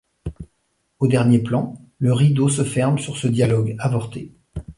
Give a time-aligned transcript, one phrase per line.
[0.97, 4.33] Au dernier plan, le rideau se ferme sur ce dialogue avorté.